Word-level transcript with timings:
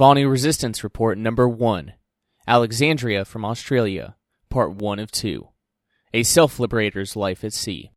Vonu 0.00 0.30
Resistance 0.30 0.82
Report 0.82 1.18
Number 1.18 1.46
1 1.46 1.92
Alexandria 2.48 3.22
from 3.22 3.44
Australia, 3.44 4.16
Part 4.48 4.76
1 4.76 4.98
of 4.98 5.12
2 5.12 5.46
A 6.14 6.22
Self 6.22 6.58
Liberator's 6.58 7.16
Life 7.16 7.44
at 7.44 7.52
Sea. 7.52 7.90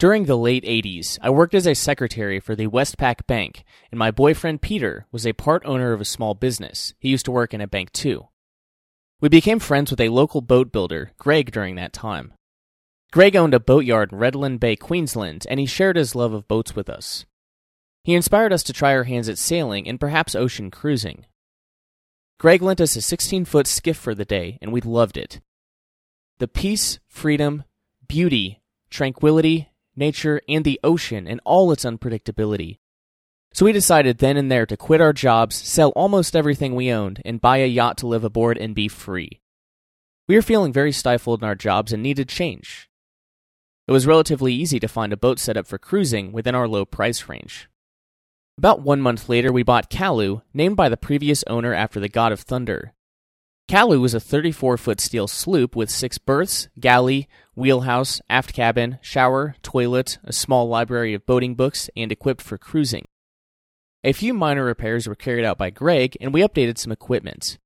During 0.00 0.24
the 0.24 0.36
late 0.36 0.64
80s, 0.64 1.16
I 1.22 1.30
worked 1.30 1.54
as 1.54 1.68
a 1.68 1.74
secretary 1.74 2.40
for 2.40 2.56
the 2.56 2.66
Westpac 2.66 3.24
Bank, 3.28 3.62
and 3.92 4.00
my 4.00 4.10
boyfriend 4.10 4.62
Peter 4.62 5.06
was 5.12 5.24
a 5.24 5.32
part 5.32 5.62
owner 5.64 5.92
of 5.92 6.00
a 6.00 6.04
small 6.04 6.34
business. 6.34 6.92
He 6.98 7.10
used 7.10 7.26
to 7.26 7.30
work 7.30 7.54
in 7.54 7.60
a 7.60 7.68
bank 7.68 7.92
too. 7.92 8.26
We 9.20 9.28
became 9.28 9.60
friends 9.60 9.92
with 9.92 10.00
a 10.00 10.08
local 10.08 10.40
boat 10.40 10.72
builder, 10.72 11.12
Greg, 11.18 11.52
during 11.52 11.76
that 11.76 11.92
time. 11.92 12.32
Greg 13.12 13.36
owned 13.36 13.54
a 13.54 13.60
boatyard 13.60 14.10
in 14.12 14.18
Redland 14.18 14.58
Bay, 14.58 14.74
Queensland, 14.74 15.46
and 15.48 15.60
he 15.60 15.66
shared 15.66 15.94
his 15.94 16.16
love 16.16 16.32
of 16.32 16.48
boats 16.48 16.74
with 16.74 16.90
us. 16.90 17.26
He 18.06 18.14
inspired 18.14 18.52
us 18.52 18.62
to 18.62 18.72
try 18.72 18.94
our 18.94 19.02
hands 19.02 19.28
at 19.28 19.36
sailing 19.36 19.88
and 19.88 19.98
perhaps 19.98 20.36
ocean 20.36 20.70
cruising. 20.70 21.26
Greg 22.38 22.62
lent 22.62 22.80
us 22.80 22.94
a 22.94 23.00
16 23.00 23.44
foot 23.44 23.66
skiff 23.66 23.96
for 23.96 24.14
the 24.14 24.24
day, 24.24 24.60
and 24.62 24.72
we 24.72 24.80
loved 24.80 25.16
it. 25.16 25.40
The 26.38 26.46
peace, 26.46 27.00
freedom, 27.08 27.64
beauty, 28.06 28.62
tranquility, 28.90 29.70
nature, 29.96 30.40
and 30.48 30.64
the 30.64 30.78
ocean 30.84 31.26
and 31.26 31.40
all 31.44 31.72
its 31.72 31.84
unpredictability. 31.84 32.78
So 33.52 33.64
we 33.64 33.72
decided 33.72 34.18
then 34.18 34.36
and 34.36 34.52
there 34.52 34.66
to 34.66 34.76
quit 34.76 35.00
our 35.00 35.12
jobs, 35.12 35.56
sell 35.56 35.90
almost 35.96 36.36
everything 36.36 36.76
we 36.76 36.92
owned, 36.92 37.20
and 37.24 37.40
buy 37.40 37.56
a 37.56 37.66
yacht 37.66 37.98
to 37.98 38.06
live 38.06 38.22
aboard 38.22 38.56
and 38.56 38.72
be 38.72 38.86
free. 38.86 39.40
We 40.28 40.36
were 40.36 40.42
feeling 40.42 40.72
very 40.72 40.92
stifled 40.92 41.42
in 41.42 41.48
our 41.48 41.56
jobs 41.56 41.92
and 41.92 42.04
needed 42.04 42.28
change. 42.28 42.88
It 43.88 43.92
was 43.92 44.06
relatively 44.06 44.54
easy 44.54 44.78
to 44.78 44.86
find 44.86 45.12
a 45.12 45.16
boat 45.16 45.40
set 45.40 45.56
up 45.56 45.66
for 45.66 45.76
cruising 45.76 46.30
within 46.30 46.54
our 46.54 46.68
low 46.68 46.84
price 46.84 47.28
range. 47.28 47.68
About 48.58 48.80
one 48.80 49.02
month 49.02 49.28
later, 49.28 49.52
we 49.52 49.62
bought 49.62 49.90
Kalu, 49.90 50.40
named 50.54 50.76
by 50.76 50.88
the 50.88 50.96
previous 50.96 51.44
owner 51.46 51.74
after 51.74 52.00
the 52.00 52.08
god 52.08 52.32
of 52.32 52.40
thunder. 52.40 52.94
Kalu 53.68 54.00
was 54.00 54.14
a 54.14 54.20
34 54.20 54.78
foot 54.78 54.98
steel 54.98 55.28
sloop 55.28 55.76
with 55.76 55.90
six 55.90 56.16
berths, 56.16 56.68
galley, 56.80 57.28
wheelhouse, 57.54 58.22
aft 58.30 58.54
cabin, 58.54 58.98
shower, 59.02 59.56
toilet, 59.62 60.18
a 60.24 60.32
small 60.32 60.68
library 60.68 61.12
of 61.12 61.26
boating 61.26 61.54
books, 61.54 61.90
and 61.94 62.10
equipped 62.10 62.40
for 62.40 62.56
cruising. 62.56 63.04
A 64.04 64.14
few 64.14 64.32
minor 64.32 64.64
repairs 64.64 65.06
were 65.06 65.14
carried 65.14 65.44
out 65.44 65.58
by 65.58 65.68
Greg, 65.68 66.16
and 66.18 66.32
we 66.32 66.40
updated 66.40 66.78
some 66.78 66.92
equipment. 66.92 67.58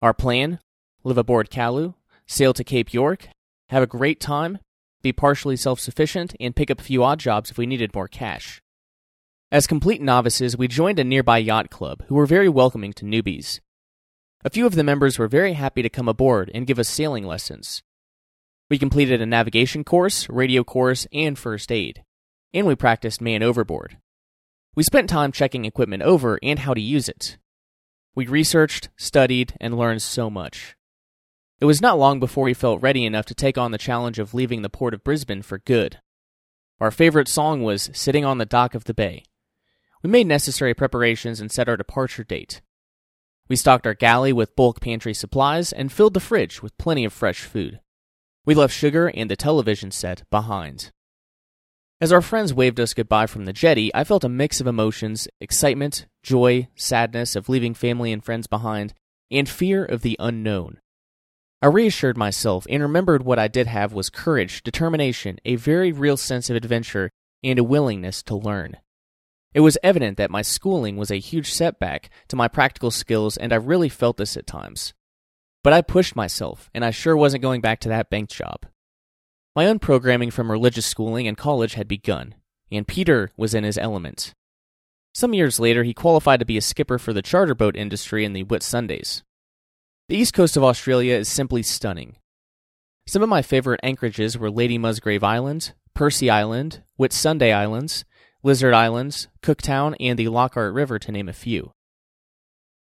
Our 0.00 0.14
plan 0.14 0.58
live 1.02 1.18
aboard 1.18 1.50
Kalu, 1.50 1.94
sail 2.26 2.54
to 2.54 2.64
Cape 2.64 2.94
York, 2.94 3.28
have 3.68 3.82
a 3.82 3.88
great 3.88 4.20
time, 4.20 4.58
be 5.02 5.12
partially 5.12 5.56
self 5.56 5.80
sufficient, 5.80 6.34
and 6.40 6.56
pick 6.56 6.70
up 6.70 6.80
a 6.80 6.84
few 6.84 7.04
odd 7.04 7.18
jobs 7.18 7.50
if 7.50 7.58
we 7.58 7.66
needed 7.66 7.94
more 7.94 8.08
cash. 8.08 8.62
As 9.54 9.68
complete 9.68 10.02
novices, 10.02 10.58
we 10.58 10.66
joined 10.66 10.98
a 10.98 11.04
nearby 11.04 11.38
yacht 11.38 11.70
club 11.70 12.02
who 12.08 12.16
were 12.16 12.26
very 12.26 12.48
welcoming 12.48 12.92
to 12.94 13.04
newbies. 13.04 13.60
A 14.44 14.50
few 14.50 14.66
of 14.66 14.74
the 14.74 14.82
members 14.82 15.16
were 15.16 15.28
very 15.28 15.52
happy 15.52 15.80
to 15.80 15.88
come 15.88 16.08
aboard 16.08 16.50
and 16.52 16.66
give 16.66 16.80
us 16.80 16.88
sailing 16.88 17.24
lessons. 17.24 17.80
We 18.68 18.80
completed 18.80 19.22
a 19.22 19.26
navigation 19.26 19.84
course, 19.84 20.28
radio 20.28 20.64
course, 20.64 21.06
and 21.12 21.38
first 21.38 21.70
aid. 21.70 22.02
And 22.52 22.66
we 22.66 22.74
practiced 22.74 23.20
man 23.20 23.44
overboard. 23.44 23.98
We 24.74 24.82
spent 24.82 25.08
time 25.08 25.30
checking 25.30 25.64
equipment 25.64 26.02
over 26.02 26.40
and 26.42 26.58
how 26.58 26.74
to 26.74 26.80
use 26.80 27.08
it. 27.08 27.38
We 28.16 28.26
researched, 28.26 28.88
studied, 28.96 29.54
and 29.60 29.78
learned 29.78 30.02
so 30.02 30.28
much. 30.28 30.74
It 31.60 31.66
was 31.66 31.80
not 31.80 31.96
long 31.96 32.18
before 32.18 32.42
we 32.42 32.54
felt 32.54 32.82
ready 32.82 33.04
enough 33.04 33.26
to 33.26 33.36
take 33.36 33.56
on 33.56 33.70
the 33.70 33.78
challenge 33.78 34.18
of 34.18 34.34
leaving 34.34 34.62
the 34.62 34.68
port 34.68 34.94
of 34.94 35.04
Brisbane 35.04 35.42
for 35.42 35.58
good. 35.58 36.00
Our 36.80 36.90
favorite 36.90 37.28
song 37.28 37.62
was 37.62 37.88
Sitting 37.92 38.24
on 38.24 38.38
the 38.38 38.46
Dock 38.46 38.74
of 38.74 38.82
the 38.82 38.94
Bay. 38.94 39.22
We 40.04 40.10
made 40.10 40.26
necessary 40.26 40.74
preparations 40.74 41.40
and 41.40 41.50
set 41.50 41.66
our 41.66 41.78
departure 41.78 42.24
date. 42.24 42.60
We 43.48 43.56
stocked 43.56 43.86
our 43.86 43.94
galley 43.94 44.34
with 44.34 44.54
bulk 44.54 44.82
pantry 44.82 45.14
supplies 45.14 45.72
and 45.72 45.90
filled 45.90 46.12
the 46.12 46.20
fridge 46.20 46.62
with 46.62 46.76
plenty 46.76 47.06
of 47.06 47.12
fresh 47.12 47.40
food. 47.40 47.80
We 48.44 48.54
left 48.54 48.74
sugar 48.74 49.08
and 49.08 49.30
the 49.30 49.36
television 49.36 49.90
set 49.90 50.28
behind. 50.30 50.90
As 52.02 52.12
our 52.12 52.20
friends 52.20 52.52
waved 52.52 52.78
us 52.80 52.92
goodbye 52.92 53.24
from 53.24 53.46
the 53.46 53.54
jetty, 53.54 53.90
I 53.94 54.04
felt 54.04 54.24
a 54.24 54.28
mix 54.28 54.60
of 54.60 54.66
emotions 54.66 55.26
excitement, 55.40 56.04
joy, 56.22 56.68
sadness 56.76 57.34
of 57.34 57.48
leaving 57.48 57.72
family 57.72 58.12
and 58.12 58.22
friends 58.22 58.46
behind, 58.46 58.92
and 59.30 59.48
fear 59.48 59.86
of 59.86 60.02
the 60.02 60.16
unknown. 60.18 60.80
I 61.62 61.68
reassured 61.68 62.18
myself 62.18 62.66
and 62.68 62.82
remembered 62.82 63.22
what 63.22 63.38
I 63.38 63.48
did 63.48 63.68
have 63.68 63.94
was 63.94 64.10
courage, 64.10 64.62
determination, 64.62 65.38
a 65.46 65.56
very 65.56 65.92
real 65.92 66.18
sense 66.18 66.50
of 66.50 66.56
adventure, 66.56 67.10
and 67.42 67.58
a 67.58 67.64
willingness 67.64 68.22
to 68.24 68.36
learn. 68.36 68.76
It 69.54 69.60
was 69.60 69.78
evident 69.84 70.18
that 70.18 70.32
my 70.32 70.42
schooling 70.42 70.96
was 70.96 71.12
a 71.12 71.20
huge 71.20 71.52
setback 71.52 72.10
to 72.28 72.36
my 72.36 72.48
practical 72.48 72.90
skills, 72.90 73.36
and 73.36 73.52
I 73.52 73.56
really 73.56 73.88
felt 73.88 74.16
this 74.16 74.36
at 74.36 74.48
times. 74.48 74.92
But 75.62 75.72
I 75.72 75.80
pushed 75.80 76.16
myself, 76.16 76.68
and 76.74 76.84
I 76.84 76.90
sure 76.90 77.16
wasn't 77.16 77.42
going 77.42 77.60
back 77.60 77.78
to 77.80 77.88
that 77.88 78.10
bank 78.10 78.28
job. 78.28 78.66
My 79.54 79.66
unprogramming 79.66 80.32
from 80.32 80.50
religious 80.50 80.84
schooling 80.84 81.28
and 81.28 81.38
college 81.38 81.74
had 81.74 81.86
begun, 81.86 82.34
and 82.72 82.88
Peter 82.88 83.30
was 83.36 83.54
in 83.54 83.62
his 83.62 83.78
element. 83.78 84.34
Some 85.14 85.32
years 85.32 85.60
later, 85.60 85.84
he 85.84 85.94
qualified 85.94 86.40
to 86.40 86.44
be 86.44 86.56
a 86.56 86.60
skipper 86.60 86.98
for 86.98 87.12
the 87.12 87.22
charter 87.22 87.54
boat 87.54 87.76
industry 87.76 88.24
in 88.24 88.32
the 88.32 88.42
Whitsundays. 88.42 89.22
The 90.08 90.16
east 90.16 90.34
coast 90.34 90.56
of 90.56 90.64
Australia 90.64 91.14
is 91.14 91.28
simply 91.28 91.62
stunning. 91.62 92.16
Some 93.06 93.22
of 93.22 93.28
my 93.28 93.40
favorite 93.40 93.80
anchorages 93.84 94.36
were 94.36 94.50
Lady 94.50 94.76
Musgrave 94.76 95.22
Island, 95.22 95.74
Percy 95.94 96.28
Island, 96.28 96.82
Whitsunday 96.98 97.54
Islands, 97.54 98.04
Lizard 98.44 98.74
Islands, 98.74 99.26
Cooktown, 99.42 99.96
and 99.98 100.16
the 100.16 100.28
Lockhart 100.28 100.72
River, 100.72 101.00
to 101.00 101.10
name 101.10 101.28
a 101.28 101.32
few. 101.32 101.72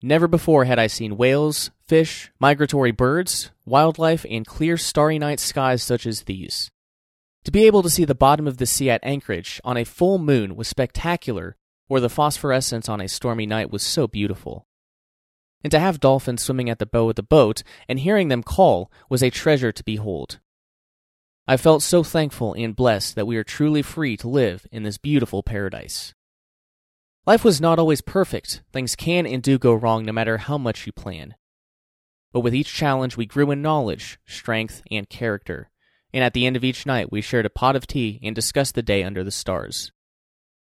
Never 0.00 0.28
before 0.28 0.66
had 0.66 0.78
I 0.78 0.86
seen 0.86 1.16
whales, 1.16 1.72
fish, 1.88 2.30
migratory 2.38 2.92
birds, 2.92 3.50
wildlife, 3.64 4.24
and 4.30 4.46
clear 4.46 4.76
starry 4.76 5.18
night 5.18 5.40
skies 5.40 5.82
such 5.82 6.06
as 6.06 6.22
these. 6.22 6.70
To 7.44 7.50
be 7.50 7.66
able 7.66 7.82
to 7.82 7.90
see 7.90 8.04
the 8.04 8.14
bottom 8.14 8.46
of 8.46 8.58
the 8.58 8.66
sea 8.66 8.90
at 8.90 9.02
Anchorage 9.02 9.60
on 9.64 9.76
a 9.76 9.84
full 9.84 10.18
moon 10.18 10.54
was 10.54 10.68
spectacular, 10.68 11.56
or 11.88 11.98
the 11.98 12.08
phosphorescence 12.08 12.88
on 12.88 13.00
a 13.00 13.08
stormy 13.08 13.46
night 13.46 13.72
was 13.72 13.82
so 13.82 14.06
beautiful 14.06 14.66
and 15.66 15.70
to 15.72 15.80
have 15.80 15.98
dolphins 15.98 16.42
swimming 16.42 16.70
at 16.70 16.78
the 16.78 16.86
bow 16.86 17.08
of 17.08 17.16
the 17.16 17.24
boat 17.24 17.64
and 17.88 17.98
hearing 17.98 18.28
them 18.28 18.40
call 18.40 18.88
was 19.08 19.20
a 19.20 19.30
treasure 19.30 19.72
to 19.72 19.82
behold. 19.82 20.38
I 21.48 21.56
felt 21.56 21.82
so 21.82 22.02
thankful 22.02 22.54
and 22.54 22.74
blessed 22.74 23.14
that 23.14 23.26
we 23.26 23.36
are 23.36 23.44
truly 23.44 23.80
free 23.80 24.16
to 24.16 24.28
live 24.28 24.66
in 24.72 24.82
this 24.82 24.98
beautiful 24.98 25.44
paradise. 25.44 26.12
Life 27.24 27.44
was 27.44 27.60
not 27.60 27.78
always 27.78 28.00
perfect. 28.00 28.62
Things 28.72 28.96
can 28.96 29.26
and 29.26 29.42
do 29.42 29.56
go 29.56 29.72
wrong 29.72 30.04
no 30.04 30.12
matter 30.12 30.38
how 30.38 30.58
much 30.58 30.86
you 30.86 30.92
plan. 30.92 31.36
But 32.32 32.40
with 32.40 32.54
each 32.54 32.74
challenge, 32.74 33.16
we 33.16 33.26
grew 33.26 33.52
in 33.52 33.62
knowledge, 33.62 34.18
strength, 34.26 34.82
and 34.90 35.08
character. 35.08 35.70
And 36.12 36.24
at 36.24 36.34
the 36.34 36.46
end 36.46 36.56
of 36.56 36.64
each 36.64 36.84
night, 36.84 37.12
we 37.12 37.20
shared 37.20 37.46
a 37.46 37.50
pot 37.50 37.76
of 37.76 37.86
tea 37.86 38.18
and 38.24 38.34
discussed 38.34 38.74
the 38.74 38.82
day 38.82 39.04
under 39.04 39.22
the 39.22 39.30
stars. 39.30 39.92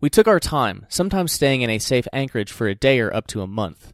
We 0.00 0.08
took 0.08 0.26
our 0.26 0.40
time, 0.40 0.86
sometimes 0.88 1.32
staying 1.32 1.60
in 1.60 1.68
a 1.68 1.78
safe 1.78 2.08
anchorage 2.14 2.50
for 2.50 2.66
a 2.66 2.74
day 2.74 2.98
or 2.98 3.14
up 3.14 3.26
to 3.28 3.42
a 3.42 3.46
month. 3.46 3.92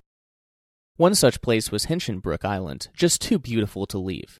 One 0.96 1.16
such 1.16 1.42
place 1.42 1.72
was 1.72 1.86
Hinchinbrook 1.86 2.44
Island, 2.44 2.88
just 2.94 3.20
too 3.20 3.38
beautiful 3.38 3.86
to 3.86 3.98
leave. 3.98 4.38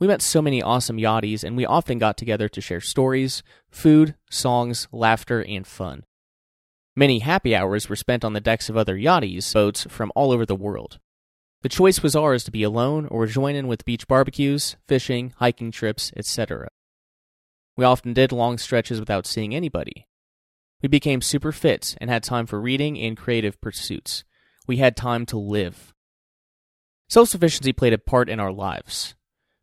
We 0.00 0.06
met 0.06 0.22
so 0.22 0.40
many 0.40 0.62
awesome 0.62 0.96
yachties, 0.96 1.42
and 1.42 1.56
we 1.56 1.66
often 1.66 1.98
got 1.98 2.16
together 2.16 2.48
to 2.48 2.60
share 2.60 2.80
stories, 2.80 3.42
food, 3.70 4.14
songs, 4.30 4.86
laughter, 4.92 5.42
and 5.42 5.66
fun. 5.66 6.04
Many 6.94 7.18
happy 7.20 7.54
hours 7.54 7.88
were 7.88 7.96
spent 7.96 8.24
on 8.24 8.32
the 8.32 8.40
decks 8.40 8.68
of 8.68 8.76
other 8.76 8.96
yachties 8.96 9.52
boats 9.52 9.86
from 9.88 10.12
all 10.14 10.32
over 10.32 10.46
the 10.46 10.54
world. 10.54 10.98
The 11.62 11.68
choice 11.68 12.02
was 12.02 12.14
ours 12.14 12.44
to 12.44 12.52
be 12.52 12.62
alone 12.62 13.06
or 13.06 13.26
join 13.26 13.56
in 13.56 13.66
with 13.66 13.84
beach 13.84 14.06
barbecues, 14.06 14.76
fishing, 14.86 15.34
hiking 15.38 15.72
trips, 15.72 16.12
etc. 16.16 16.68
We 17.76 17.84
often 17.84 18.12
did 18.12 18.30
long 18.30 18.58
stretches 18.58 19.00
without 19.00 19.26
seeing 19.26 19.54
anybody. 19.54 20.06
We 20.82 20.88
became 20.88 21.20
super 21.20 21.50
fit 21.50 21.96
and 22.00 22.08
had 22.08 22.22
time 22.22 22.46
for 22.46 22.60
reading 22.60 22.98
and 22.98 23.16
creative 23.16 23.60
pursuits 23.60 24.24
we 24.68 24.76
had 24.76 24.94
time 24.94 25.26
to 25.26 25.38
live. 25.38 25.92
Self 27.08 27.30
sufficiency 27.30 27.72
played 27.72 27.94
a 27.94 27.98
part 27.98 28.28
in 28.28 28.38
our 28.38 28.52
lives. 28.52 29.16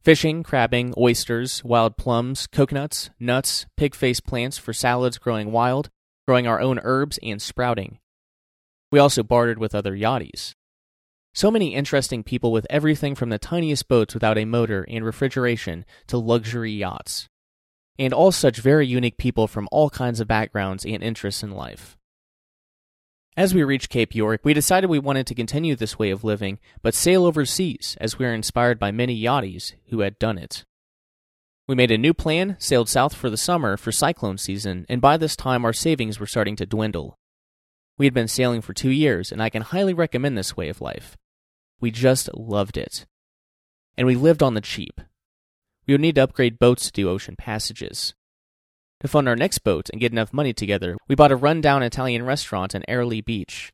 Fishing, 0.06 0.44
crabbing, 0.44 0.94
oysters, 1.00 1.63
wild 1.63 1.98
plums, 1.98 2.46
coconuts, 2.46 3.10
nuts, 3.19 3.66
pig 3.75 3.96
face 3.96 4.19
plants 4.19 4.56
for 4.56 4.72
salads 4.72 5.18
growing 5.18 5.52
wild, 5.52 5.90
growing 6.28 6.46
our 6.46 6.62
own 6.62 6.80
herbs, 6.84 7.18
and 7.24 7.42
sprouting. 7.42 7.98
We 8.92 9.00
also 9.00 9.24
bartered 9.24 9.57
with 9.57 9.74
other 9.74 9.98
yachties. 9.98 10.54
So 11.34 11.50
many 11.50 11.74
interesting 11.74 12.22
people 12.22 12.52
with 12.52 12.68
everything 12.69 13.16
from 13.16 13.30
the 13.30 13.40
tiniest 13.40 13.88
boats 13.88 14.13
without 14.13 14.38
a 14.38 14.46
motor 14.46 14.86
and 14.88 15.04
refrigeration 15.04 15.86
to 16.06 16.19
luxury 16.19 16.72
yachts. 16.72 17.28
And 17.98 18.13
all 18.13 18.31
such 18.31 18.58
very 18.58 18.86
unique 18.86 19.18
people 19.18 19.48
from 19.48 19.68
all 19.72 19.90
kinds 19.90 20.19
of 20.19 20.28
backgrounds 20.28 20.86
and 20.86 21.01
interests 21.01 21.42
in 21.42 21.50
life. 21.50 21.98
As 23.38 23.54
we 23.54 23.66
reached 23.66 23.90
Cape 23.90 24.16
York, 24.16 24.42
we 24.46 24.54
decided 24.54 24.90
we 24.90 24.98
wanted 24.98 25.28
to 25.28 25.36
continue 25.36 25.76
this 25.76 26.00
way 26.00 26.10
of 26.10 26.24
living, 26.24 26.58
but 26.82 26.94
sail 26.94 27.26
overseas, 27.26 27.98
as 28.00 28.18
we 28.18 28.26
were 28.26 28.34
inspired 28.34 28.80
by 28.80 28.92
many 28.92 29.22
yachties 29.22 29.74
who 29.88 30.00
had 30.00 30.18
done 30.20 30.38
it. 30.38 30.64
We 31.68 31.76
made 31.76 31.92
a 31.92 31.98
new 31.98 32.14
plan, 32.14 32.56
sailed 32.60 32.88
south 32.88 33.14
for 33.14 33.30
the 33.30 33.36
summer 33.36 33.76
for 33.76 33.92
cyclone 33.92 34.38
season, 34.38 34.86
and 34.88 35.02
by 35.02 35.18
this 35.18 35.36
time 35.36 35.66
our 35.66 35.74
savings 35.74 36.18
were 36.18 36.28
starting 36.28 36.56
to 36.58 36.66
dwindle. 36.66 37.18
We 37.98 38.06
had 38.06 38.14
been 38.14 38.30
sailing 38.30 38.62
for 38.62 38.74
two 38.74 38.90
years, 38.90 39.34
and 39.34 39.44
I 39.44 39.50
can 39.50 39.64
highly 39.64 39.94
recommend 39.94 40.38
this 40.38 40.56
way 40.56 40.70
of 40.70 40.80
life. 40.80 41.18
We 41.82 41.92
just 41.92 42.30
loved 42.34 42.78
it. 42.78 43.06
And 43.98 44.08
we 44.08 44.16
lived 44.16 44.44
on 44.44 44.54
the 44.54 44.62
cheap. 44.62 45.02
We 45.86 45.94
would 45.94 46.02
need 46.02 46.16
to 46.16 46.24
upgrade 46.24 46.58
boats 46.58 46.86
to 46.86 46.92
do 46.92 47.10
ocean 47.10 47.36
passages. 47.38 48.14
To 49.02 49.08
fund 49.08 49.28
our 49.28 49.36
next 49.36 49.60
boat 49.60 49.90
and 49.92 50.00
get 50.00 50.14
enough 50.14 50.34
money 50.34 50.54
together, 50.54 50.98
we 51.08 51.16
bought 51.16 51.32
a 51.32 51.36
rundown 51.36 51.84
Italian 51.84 52.24
restaurant 52.24 52.74
in 52.74 52.84
Airlie 52.88 53.22
Beach. 53.22 53.72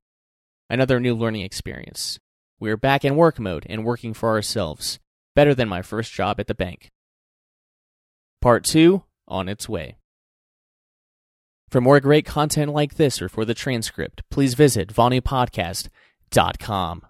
Another 0.69 0.99
new 0.99 1.15
learning 1.15 1.43
experience. 1.43 2.19
We 2.59 2.71
are 2.71 2.77
back 2.77 3.05
in 3.05 3.15
work 3.15 3.39
mode 3.39 3.65
and 3.69 3.85
working 3.85 4.13
for 4.13 4.29
ourselves. 4.29 4.99
Better 5.35 5.53
than 5.53 5.69
my 5.69 5.81
first 5.81 6.11
job 6.11 6.39
at 6.39 6.47
the 6.47 6.55
bank. 6.55 6.89
Part 8.41 8.63
2 8.63 9.03
on 9.27 9.47
its 9.47 9.69
way. 9.69 9.97
For 11.69 11.79
more 11.79 11.99
great 11.99 12.25
content 12.25 12.73
like 12.73 12.95
this 12.95 13.21
or 13.21 13.29
for 13.29 13.45
the 13.45 13.53
transcript, 13.53 14.23
please 14.29 14.55
visit 14.55 14.93
VonuPodcast.com. 14.93 17.01